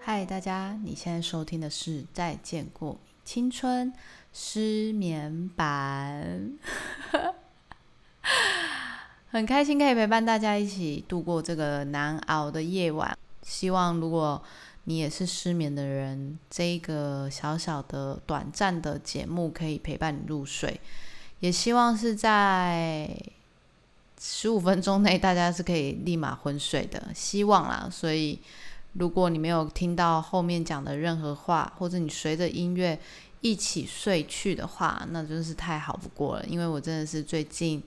[0.00, 3.92] 嗨，大家，你现在收听的是《再见过青春
[4.32, 6.58] 失眠版》，
[9.30, 13.16] 很开心可以陪伴大家一起度过这个难熬的夜晚。
[13.42, 14.42] 希望如果
[14.84, 20.80] 你也是失眠的人，这一个小小的短暂的节目可以陪伴你入睡。
[21.40, 23.14] 也希望是在
[24.20, 27.88] 十五分钟内，大家是可以立马昏睡的，希望啦。
[27.90, 28.38] 所以。
[28.94, 32.98] 如果你没有听到后面讲的任何话，或者你随着音乐
[33.42, 36.44] 一起睡去的话，那真是太好不过了。
[36.46, 37.80] 因为我真的是最近，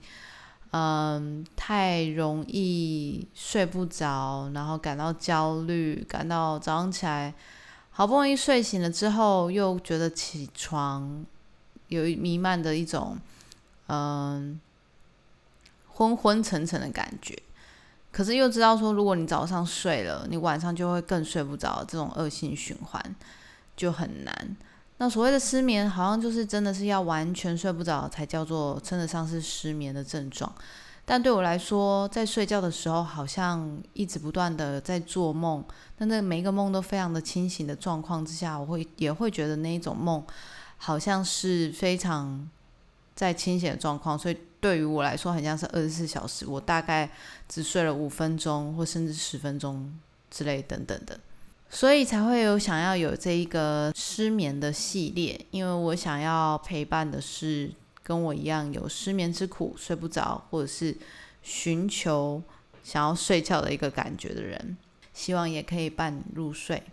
[0.72, 7.34] 嗯，太容易睡不着，然后感到焦虑，感到早上起来
[7.90, 11.26] 好不容易睡醒了之后，又觉得起床
[11.90, 13.18] 有弥漫的一种
[13.88, 14.60] 嗯
[15.90, 17.38] 昏昏沉沉的感觉。
[18.14, 23.16] 可是又知道说，如果你早上睡了，你晚上就会更睡不着，这种恶性循环
[23.76, 24.56] 就很难。
[25.02, 30.54] 那所谓的失眠，好像就是真的是要完全睡不着才叫做称得上是失眠的症状。
[31.06, 35.66] 但对我来说，在睡觉的时候，好像一直不断的在做梦，
[35.98, 40.24] 但那每一个梦都非常的清醒的状况之下，我会也会觉得那一种梦
[40.78, 42.48] 好像是非常
[43.16, 44.38] 在清醒的状况，所以。
[44.62, 47.10] 对于我来说，很像是二十四小时，我大概
[47.50, 49.92] 只睡了五分钟，或甚至十分钟
[50.30, 51.20] 之类等等的，
[51.74, 57.72] 所以才会有想要有这一个失眠的系列，因为我想要陪伴的是
[58.04, 60.96] 跟我一样有失眠之苦、睡不着，或者是
[61.42, 62.44] 寻求
[62.84, 64.78] 想要睡觉的一个感觉的人，
[65.14, 66.84] 希望也可以伴你入睡。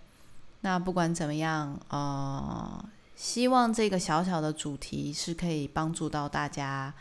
[0.60, 2.84] 那不管怎么样，呃，
[3.16, 6.94] 希望这个小小的主题是可以帮助到大家。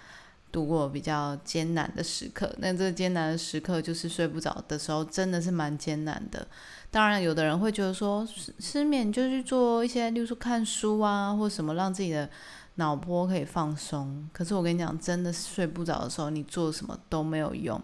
[0.52, 6.48] 度过比较艰难的时刻，那这艰难的时刻就是睡不着的时候，真的是蛮艰难的。
[6.90, 12.30] 当然，有的人会觉得说失失眠就去做一些，例如说看书啊，或什么让自己的
[12.76, 14.28] 脑波可以放松。
[14.32, 17.80] 可是我跟你讲，真的睡不着的时候，你做什么都没有用。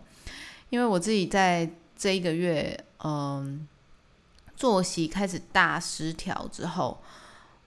[0.69, 3.67] 因为我自己在这一个月，嗯，
[4.55, 6.97] 作息开始大失调之后，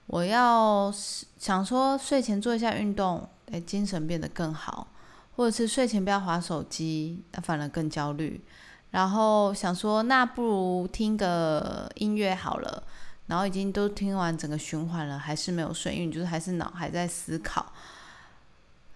[0.07, 0.91] 我要
[1.37, 3.29] 想说睡前做一下运动。
[3.51, 4.87] 哎，精神变得更好，
[5.35, 8.43] 或者是睡前不要划手机，那反而更焦虑。
[8.91, 12.83] 然后想说，那不如听个音乐好了。
[13.27, 17.73] 然后已经都听完整个循环了，还是没有睡，因为你就是还是脑还在思考。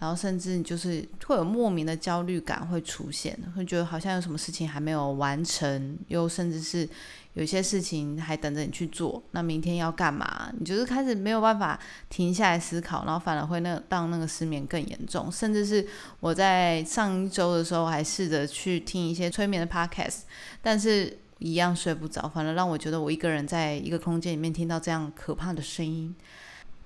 [0.01, 6.89] 然后甚至就是会有莫名的焦虑感会出现，会觉得好像有什么事情还没有完成，又甚至是
[7.35, 9.21] 有些事情还等着你去做。
[9.29, 10.51] 那明天要干嘛？
[10.57, 11.79] 你就是开始没有办法
[12.09, 15.31] 停下来思考，然后反而会那让那个失眠更严重。
[15.31, 15.87] 甚至是
[16.19, 20.21] 我在上一周的时候还试着去听一些催眠的 podcast，
[20.63, 26.15] 但是一样睡不着，反而让我觉得我一个人在一个空间里面听到这样可怕的声音。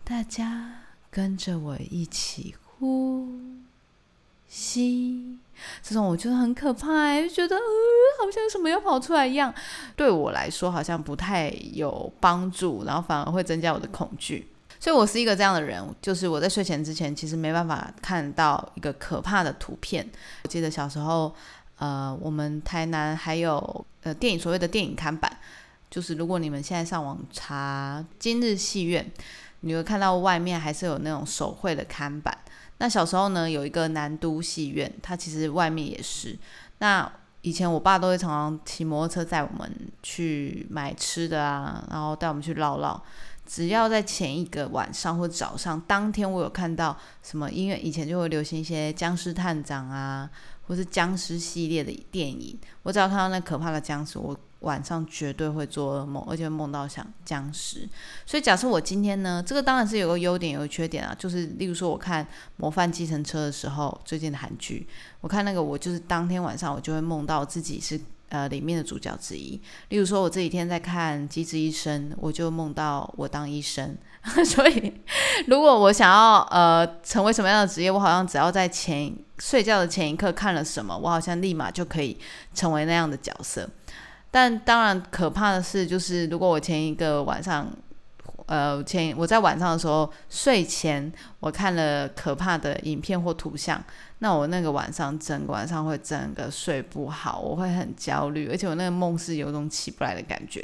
[0.03, 2.53] 大家跟着我一起。
[2.79, 3.27] 呼
[4.47, 5.37] 吸，
[5.81, 7.61] 这种我觉得很可怕，就觉得呃，
[8.19, 9.53] 好像什么要跑出来一样。
[9.95, 14.47] 对我来说，好像不太有帮助，然后反而会增加我的恐惧。
[14.79, 20.07] 所以我是一个这样的人，就是我在睡前之前，其实没办法看到一个可怕的图片。
[20.43, 21.33] 我记得小时候，
[21.79, 25.39] 呃，我们台南还有呃电影所谓的电影看板，
[25.89, 29.09] 就是如果你们现在上网查今日戏院，
[29.61, 32.37] 你会看到外面还是有那种手绘的看板。
[32.77, 36.37] 那小时候呢，有一个南都戏院，它其实外面也是。
[36.79, 37.09] 那
[37.41, 39.71] 以前我爸都会常常骑摩托车载我们
[40.03, 43.01] 去买吃的啊，然后带我们去唠唠。
[43.45, 50.29] 只要在前一个晚上或早上，当天我有看到什么音乐，以前就会流行一些僵尸探长啊，
[50.67, 52.57] 或是僵尸系列的电影。
[52.83, 54.37] 我只要看到那可怕的僵尸，我。
[54.65, 57.87] 晚上绝对会做噩梦，而且梦到想僵尸。
[58.25, 61.15] 所以假设我今天呢，这个当然是有个优点，有个缺点啊。
[61.17, 62.25] 就是例如说，我看
[62.57, 64.87] 《模范计程车》的时候，最近的韩剧，
[65.21, 69.61] 我看那个，我就是当天晚上我就会梦到自己是呃里面的主角之一。
[69.89, 73.95] 例如说，我这几天在看《机智医生》，我就梦到我当医生。
[74.43, 74.91] 所以，
[75.45, 82.17] 如果我想要呃成为什么样的职业，我好像只要在前睡觉的前一刻看了什么，我好像立马就可以
[82.51, 83.69] 成为那样的角色。
[84.35, 87.71] 但当然，可怕的是，就是如果我前一个晚上
[88.47, 91.09] 呃，前我在晚上的时候睡前
[91.39, 93.81] 我看了可怕的影片或图像，
[94.19, 100.61] 那我那个晚上整个晚上会整个睡不好，我会很焦虑，而且我那个梦是有种起不来的感觉。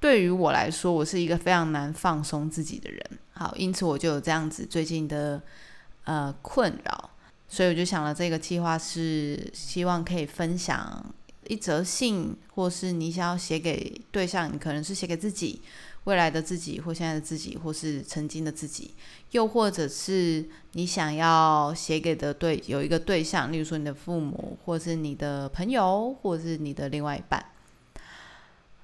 [0.00, 3.04] 对于我来说，我是一个非常难放松自己的人。
[3.34, 5.38] 好，因此我就有这样子最近的
[6.04, 7.10] 呃困扰，
[7.50, 11.04] 所以我就想了这个计划是希望可以分享
[11.50, 15.60] 一则信，或是你想要写给对象，你可能是写给自己。
[16.04, 18.94] 未来的自己，或现在的自己，或是曾经的自己，
[19.32, 27.44] 又或者是你想要写给的对有一个对象，例如说你的父母，或是你的朋友，或是你的另外一半，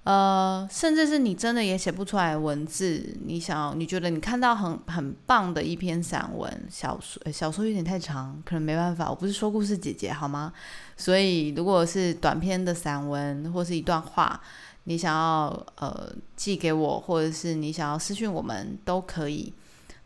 [0.06, 10.53] 呃，甚至是你真的也写不出来文字，你想你觉得你看到很很棒的一篇散文、小说，小说有点太长，可能没办法，我不是说故事姐姐好吗？
[10.97, 14.41] 所以如果是短篇的散文或是一段话。
[14.88, 19.52] 你想要呃寄给我，或者是你想要私讯我们都可以。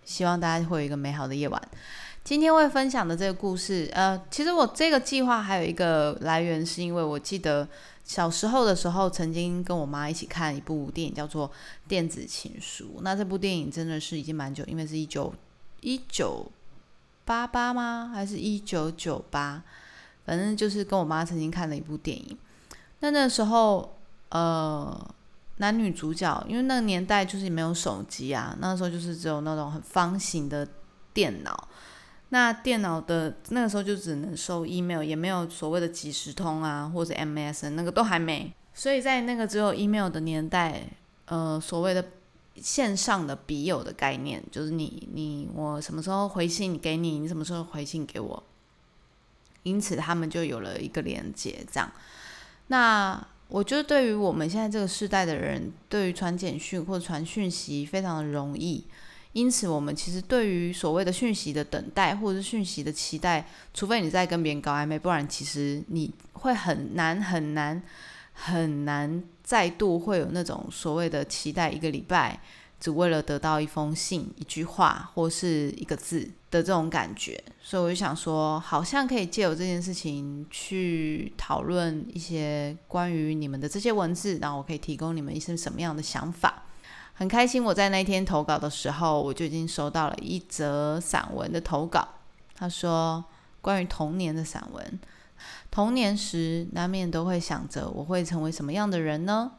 [0.06, 1.60] 希望大家会有一个美好的夜晚。
[2.24, 7.68] 今天会分享的这个故事，呃，其实我这个计划还有一个来源，是因为我记得
[8.04, 11.48] 小时候的时候，曾经跟我妈一起看一部电影，叫做
[11.86, 12.96] 《电子情书》。
[13.02, 15.32] 那这部电影真的是已经蛮久，因为是一九
[15.80, 16.50] 一九
[17.24, 18.10] 八八吗？
[18.14, 19.62] 还是一九九八？
[20.24, 22.38] 反正就是跟我妈曾经看了一部电影。
[23.00, 23.96] 那那时候。
[24.32, 25.10] 呃，
[25.56, 30.64] 男女主角，因为那个年代就是没有手机啊，那时候就是只有那种很方形的
[31.12, 31.68] 电脑。
[32.30, 38.52] 那电脑的那个时候就只能收 email，也没有所谓的即时通啊，或者 MSN 那个都还没。
[38.72, 40.84] 所以在那个只有 email 的年代，
[41.26, 42.04] 呃，所谓的
[42.56, 48.42] 线上的笔友的概念，就是你你我什么时候回信给你，你什么时候回信给我，
[49.64, 51.90] 因此他们就有了一个连接，这样。
[52.68, 58.84] 那我觉得对于我们现在这个时代的人，对于传简讯或传讯息非常的容易，
[59.32, 67.82] 因此我们其实对于所谓的讯息的等待或者是讯息的期待，除非你在跟别人搞暧昧，不然其实你会很难很难
[68.32, 72.40] 很难再度会有那种所谓的期待一个礼拜。
[72.80, 86.62] 只为了得到一封信、一句话或是一个字的这种感觉，所以我就想说，好像可以借由这件事情去讨论一些关于你们的这些文字，然后我可以提供你们一些什么样的想法。
[87.20, 92.08] 很开心，我在那天投稿的时候，我就已经收到了一则散文的投稿。
[92.54, 93.22] 他说，
[93.60, 94.98] 关于童年的散文，
[95.70, 99.52] 童年时难免都会想着我会成为什么样的人呢，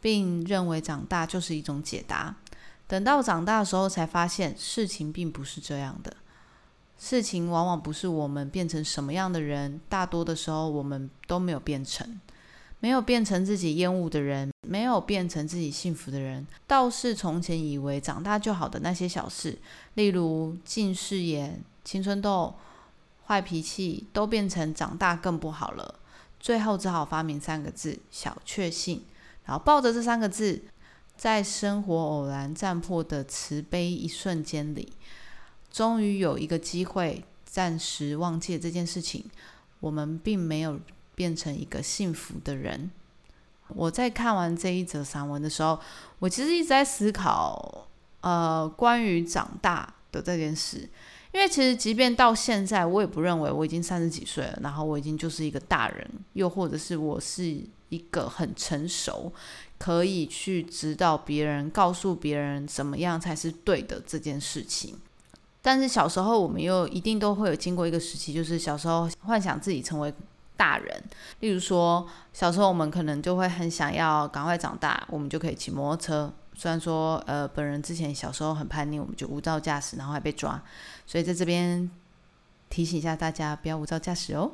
[0.00, 2.34] 并认为长大就是一种解答。
[2.88, 6.12] 等到长大的时候，才发现事情并不是这样的。
[6.98, 12.20] 事情往往不是我们变成什么样的人，大多的时候我们都没有变成，
[12.80, 19.58] 没有变成自己厌恶的人，没有变成自己幸福的人，倒是从前以为长大就好的那些小事，
[19.94, 22.54] 例如近视眼、青春痘、
[23.26, 25.94] 坏脾气，都变成长大更不好了。
[26.38, 29.02] 最后只好发明三个字：小确幸，
[29.44, 30.62] 然后抱着这三个字。
[31.16, 34.92] 在生活偶然战破的慈悲一瞬间里，
[35.72, 39.24] 终于有一个机会暂时忘记这件事情。
[39.80, 40.78] 我们并没有
[41.14, 42.90] 变成一个幸福的人。
[43.68, 45.78] 我在看完这一则散文的时候，
[46.18, 47.86] 我其实一直在思考，
[48.20, 50.88] 呃，关于长大的这件事。
[51.32, 57.44] 因为其实，即便到现在，我也不认为我已经三十几岁了，然后我已经就是一个大人，又或者是我是
[57.90, 59.32] 一个很成熟。
[59.78, 64.96] 可以去指导别人，告诉别人怎么样才是对的这件事情。
[65.60, 70.10] 但是小时候，我们又一定都会有经过一个时期，就是小时候幻想自己成为
[70.56, 71.02] 大人。
[71.40, 76.32] 例如说，小时候我们可能就会很想要赶快长大，我们就可以骑摩托车。
[76.54, 80.62] 虽然说，呃，本人之前小时候很叛逆，我们就无照驾驶，然后还被抓。
[81.06, 81.90] 所以在这边。
[82.68, 84.50] 提醒一下大家，不要无照驾驶哦。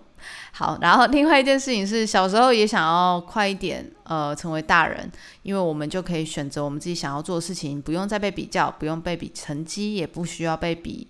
[0.52, 5.10] 好，然后另外一件事情是，小时候也想要快一点，呃，成为大人，
[5.42, 11.08] 因为我们就可以选择我们自己想要做的事情，不用再被比较，不用被比成绩，也不需要被比，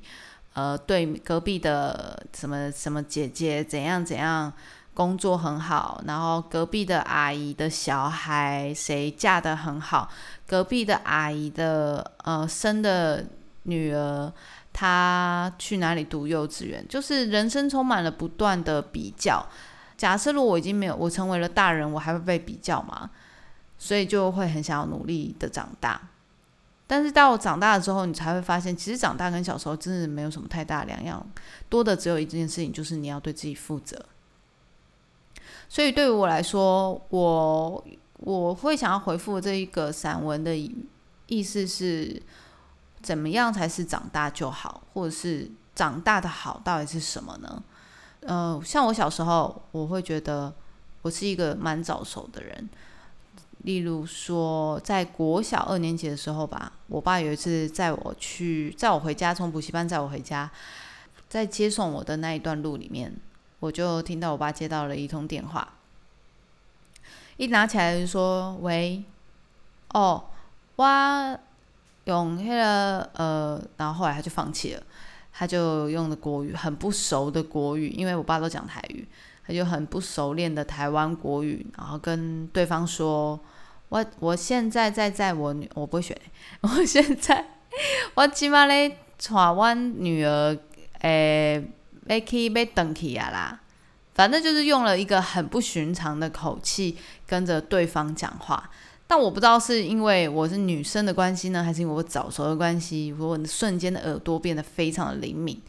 [0.55, 4.53] 呃，对隔壁的什么什么姐姐怎样怎样
[4.95, 10.09] 工作很好，然后隔壁的阿姨的小孩谁嫁得很好，
[10.47, 13.27] 隔壁的阿姨的呃生的
[13.65, 14.33] 女儿。
[14.75, 16.83] 她去哪里读幼稚园？
[16.89, 19.47] 就是人生充满了不断的比较。
[19.99, 23.11] 假设如果我已经没有，我成为了大人，我还会被比较吗？
[23.79, 26.01] 所以就会很想要努力的长大。
[26.87, 31.25] 但是到我长大了之后，你才会发现，其实长大跟小时候真的没有什么太大两样，
[31.69, 34.03] 多的只有一件事情，就是你要对自己负责。
[35.73, 37.85] 所以对于我来说，我
[38.19, 40.55] 我会想要回复这一个散文的
[41.29, 42.21] 意思是。
[43.03, 47.61] 怎么样才是长大就好，或者是长大的好到底是什么呢？
[48.21, 50.55] 呃，像我小时候，我会觉得
[51.03, 52.71] 我是一个蛮早熟的人。
[53.65, 60.49] 例如说，在国小二年级的时候吧，我爸有一次载我去，载我回家，从补习班载我回家，
[61.29, 63.13] 在接送我的那一段路里面，
[63.63, 65.75] 我就听到我爸接到了一通电话，
[67.37, 69.05] 一拿起来就说：“喂，
[69.95, 70.25] 哦，
[70.75, 71.39] 我
[72.07, 74.83] 用那个呃，然后后来他就放弃了，
[75.33, 79.07] 他就用的国语很不熟的国语，因为我爸都讲台语。”
[79.45, 83.39] 他就很不熟练的台湾国语，然后跟对方说
[83.91, 86.17] ：“我我现在在在我女，我不会学。
[86.63, 87.45] 我现在
[88.15, 90.57] 我起码咧带我女儿，
[91.01, 91.65] 诶，
[92.07, 93.61] 要去要登去啊啦。
[94.15, 98.71] 反正就是用了一个很不寻常的口气跟着对方讲话。
[99.07, 105.61] 但我不知道是因为我是女生的关系呢，还是因为我早熟的关系，我瞬间的耳朵变得非常的灵敏。”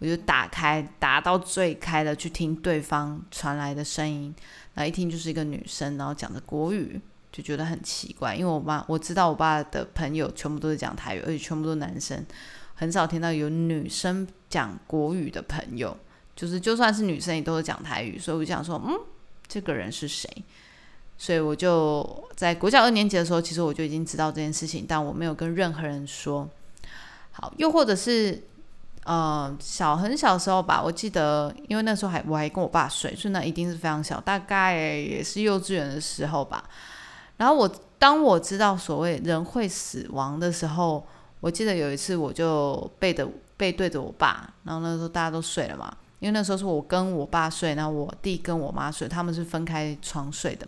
[0.00, 4.32] 我就打开，打到最开的去听对方传来的声音，
[4.74, 7.00] 那一听就是一个女生，然后讲的国语，
[7.32, 8.32] 就觉得很奇怪。
[8.36, 12.24] 因为我爸我知道我爸的朋友全部都是讲台语，而且全部都是男生，
[12.76, 15.96] 很少听到有女生讲国语的朋友。
[16.36, 18.94] 就是就算是女生也都是讲台语，所以我就想说，嗯，
[19.46, 20.28] 这个人是谁？
[21.16, 26.48] 所以我就在国小二年级的时候，其实我就已经知道这件事情，但我没有跟任何人说。
[27.32, 28.44] 好，又或者是。
[29.04, 36.62] 呃，小很小时候吧，我记得，因为那时候还我还跟我爸睡，所以那一定是非常小，大概也是幼稚园的时候吧。
[37.38, 37.66] 然后我
[37.98, 41.06] 当我知道所谓人会死亡的时候，
[41.40, 50.66] 我记得有一次我就背着背对着我爸，然后那时候大家都睡了嘛，因为那时候是我跟我爸睡，然后我弟跟我妈睡，他们是分开床睡的。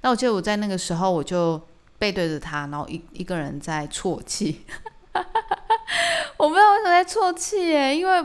[0.00, 1.60] 那我记得我在那个时候我就
[1.98, 4.62] 背对着他，然后一一个人在啜泣。
[6.38, 8.24] 我不知道为什么在啜泣耶，因为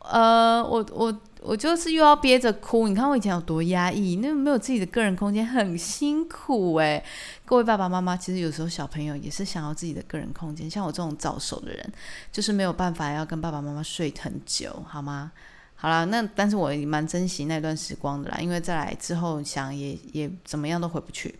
[0.00, 2.86] 呃，我我我就是又要憋着哭。
[2.86, 7.02] 你看我以前有多压抑，那没有自己的个人空间，很辛苦哎。
[7.46, 10.68] 各位爸爸妈妈，其实有时候小朋友也是想要自己的个人空间。
[10.68, 11.92] 像我这种早熟的人，
[12.32, 15.30] 就是没有办法要跟爸爸妈妈睡很久，好吗？
[15.76, 21.32] 好了，那但是我蛮珍惜那段时光的啦，因为再来之后想也也怎么样都回不去。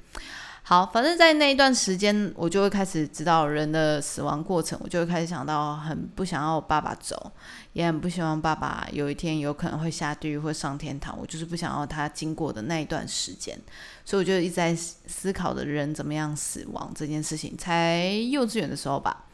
[0.69, 7.31] 好，反正在那一段时间，我就会开始知道人的死亡过程，我就会开始想到很不想要爸爸走，
[7.73, 13.57] 也很不希望爸爸有一天有可能会下地狱或上天堂，我就是不想要他经过的那一段时间，
[14.05, 17.57] 所以我就一直在思考的人怎么样死亡这件事情。
[17.57, 19.27] 才幼稚园的时候吧，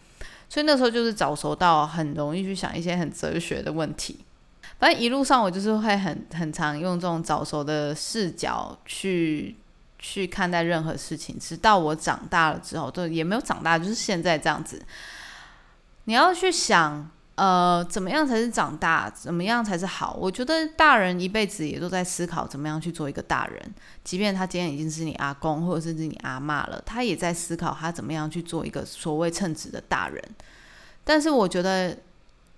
[0.51, 4.19] 所以那时候就是早熟到很容易去想一些很哲学的问题。
[4.79, 9.57] 反正一路上我就是会很很常用这种早熟的视角去。
[10.04, 14.85] 去看待任何事情，直到我长大了之后，都也没有长大，就是现在这样子。
[16.04, 19.09] 你要去想，呃，怎么样才是长大？
[19.09, 20.14] 怎么样才是好？
[20.21, 30.21] 我觉得大人一辈子也都在思考怎么样去做一个大人，即便他今天已经是你阿公或者是你阿妈了，他也在思考他怎么样去做一个所谓称职的大人。
[31.04, 31.97] 但是我觉得。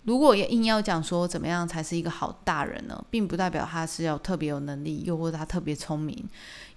[0.05, 6.29] 如果也硬要讲说怎么样才是一个好大人呢，并不代表他是要特别有能力，又或者他特别聪明，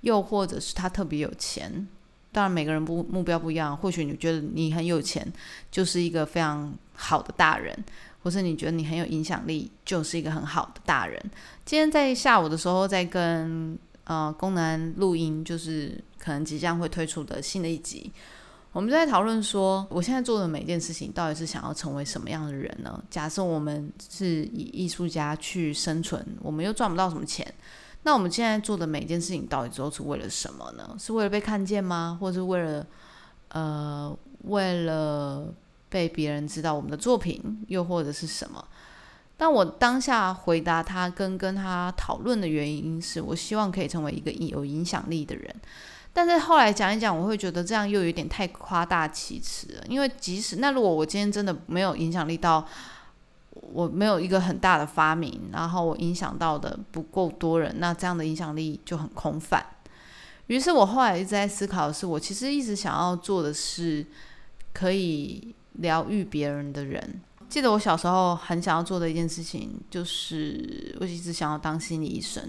[0.01, 1.88] 又或者是他特别有钱。
[2.31, 5.25] 当然每个人不目标不一样，或许你觉得你很有钱
[5.72, 7.75] 就是一个非常好的大人，
[8.24, 11.19] 或是你觉得你很有影响力就是一个很好的大人。
[11.65, 18.12] 今天在下午的时候在跟呃宫南录音，就是可能即将会推出的新的一集。
[18.77, 23.03] 我们在讨论说，我现在做的每件事情到底是想要成为什么样的人呢？
[23.10, 27.51] 假设我们是以艺术家去生存，我们又赚不到什么钱，
[28.03, 30.96] 那我们现在做的每件事情到底都是为了什么呢？
[31.00, 32.19] 是为了被看见吗？
[32.22, 32.86] 或者是为了
[33.48, 35.51] 呃，为了
[35.89, 38.63] 被别人知道我们的作品，又或者是什么？
[39.38, 45.55] 但我当下回答他跟跟他讨论的原因是我希望可以成为一个有影响力的人。
[46.17, 49.83] 但是后来讲一讲，我会觉得这样又有点太夸大其词了。
[49.88, 52.67] 因为即使那如果我今天真的没有影响力到，
[53.51, 59.63] 我没有一个很大的发明，然后我影响到的不够多人，那这样的影响力就很空泛。
[60.47, 64.03] 于是我后来一直在思考的是，我其实一直想要做的是
[64.74, 67.21] 可以疗愈别人的人。
[67.50, 72.44] 记得我小时候很想要做的一件事情，就是我一直想要当心理医生。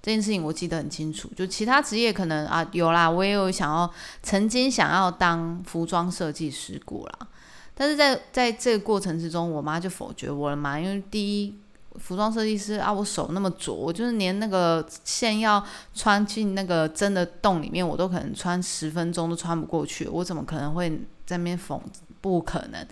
[0.00, 1.30] 这件事情我记得很清楚。
[1.34, 3.90] 就其他职业可能啊有啦，我也有想要
[4.22, 7.28] 曾经想要当服装设计师过啦。
[7.74, 10.78] 但是在在这个过程之中，我妈就否决我了嘛。
[10.78, 11.58] 因为第一，
[11.96, 20.06] 服装设计师啊，我手那么拙，我就是连那个线要穿进那个针的洞里面，我都可能穿十分钟都穿不过去。
[20.06, 20.90] 我怎么可能会
[21.26, 21.80] 在那边缝？
[22.24, 22.86] 不可能。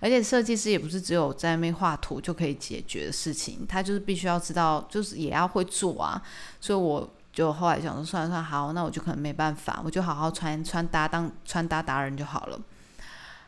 [0.00, 6.22] 而且设计师也不是只有在那边画图就可以解决的事情，他就是必须要知道，就是也要会做啊。
[6.58, 12.58] 所以我就后来想说，算了算了，好，那我就可能没办法，我就好好穿穿搭当穿搭达人就好了。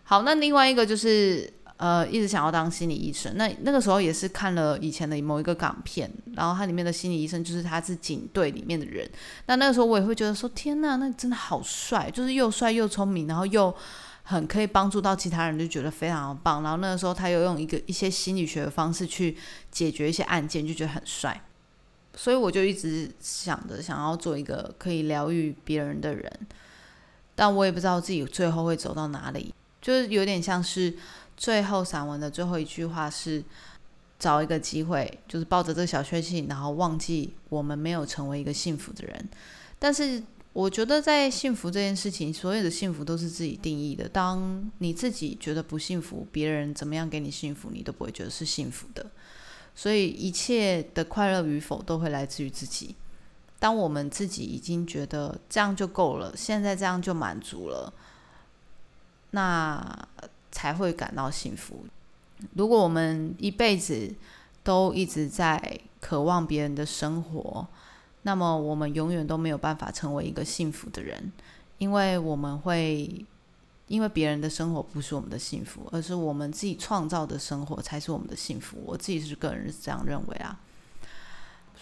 [0.02, 1.50] 好，那另外一个就是。
[1.80, 3.34] 呃，一直想要当心理医生。
[3.38, 9.10] 那那个时候也是看了以前的某一个港片，然后它里面的心理医生就是他是警队里面的人。
[9.46, 13.74] 那那个时候我也会觉得说，天呐，那真的好帅，就是又帅又聪明，然后又
[14.30, 16.62] 很可以帮助到其他人，就觉得非常棒。
[16.62, 19.36] 然后那个时候他又用一个一些心理学的方式去
[19.72, 21.42] 解决一些案件，就觉得很帅。
[22.14, 26.32] 所以我就一直想着想要做一个可以疗愈别人的人，
[27.34, 30.96] 但我也不知道自己最后会走到哪里，就是有点像是。
[31.36, 33.42] 最后散文的最后一句话是：
[34.18, 39.28] 找一个机会，就是抱着这个小确幸，然后忘记我们没有成为一个幸福的人。
[39.78, 40.22] 但是
[40.52, 44.08] 我觉得，在幸福这件事情，所有的幸福都是自己定义的。
[44.08, 49.10] 当你自己觉得不幸福，别人怎么样给你幸福，你都不会觉得是幸福的。
[49.74, 52.94] 所以一切的快乐与否，都会来自于自己。
[53.58, 57.92] 当我们自己已经觉得这样就够了，现在这样就满足了，
[59.30, 60.08] 那。
[60.52, 61.86] 才会感到幸福。
[62.54, 64.12] 如果我们一辈子
[64.64, 67.64] 都一直在渴望别人的生活，
[68.22, 71.32] 那么我们永远都没有办法成为一个幸福的人，
[71.78, 73.24] 因为我们会
[73.88, 78.78] 因为别人的生活不是我们的幸福，而是我们自己创造的生活才是我们的幸福。
[78.84, 80.60] 我自己是个人是这样认为啊。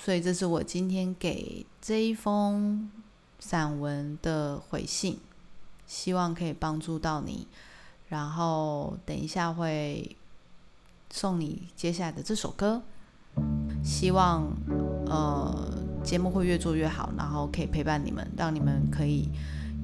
[0.01, 2.89] 所以这是我今天给这一封
[3.41, 5.19] 散文的回信，
[5.87, 7.49] 希望可以帮助到你。
[8.09, 10.17] 然后等一下会
[11.11, 12.81] 送你接下来的这首歌，
[13.85, 14.51] 希望
[15.07, 15.78] 呃
[16.09, 19.29] 节目会越做越好，然后可以陪伴你们，让你们可以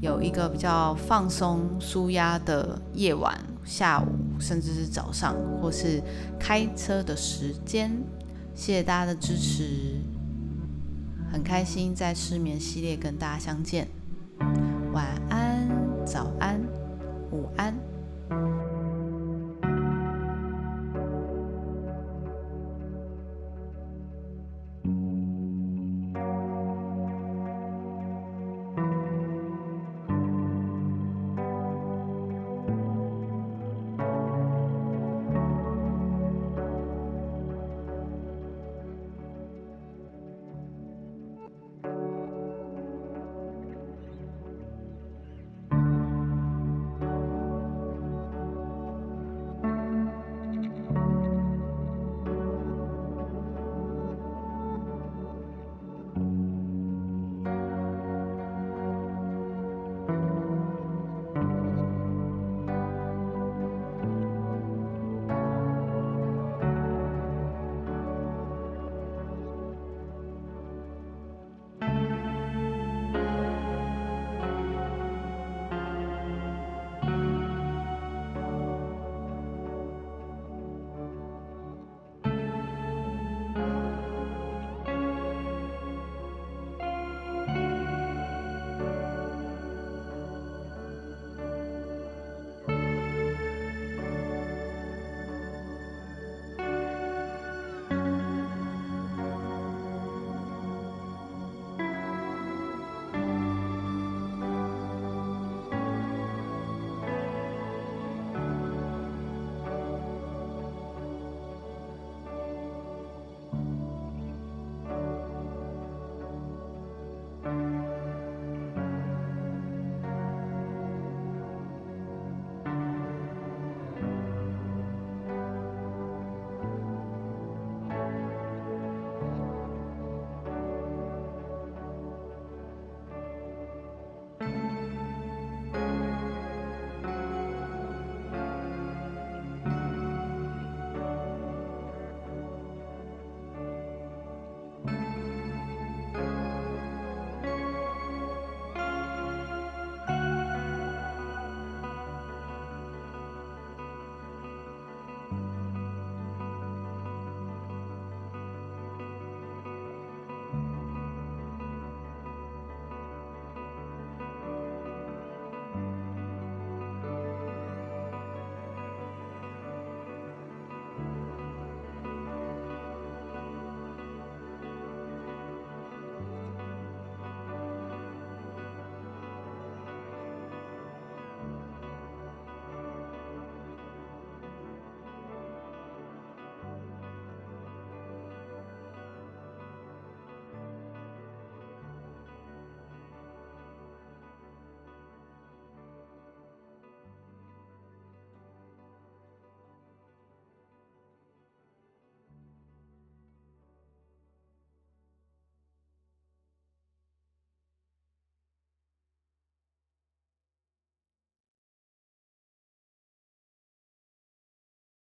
[0.00, 4.06] 有一个比较放松、舒压的夜晚、下午，
[4.40, 6.02] 甚至是早上，或是
[6.40, 7.90] 开车的时间。
[8.54, 10.00] 谢谢大家的支持，
[11.30, 13.86] 很开心在失眠系列跟大家相见。
[14.94, 15.68] 晚安、
[16.06, 16.58] 早安、
[17.32, 17.93] 午安。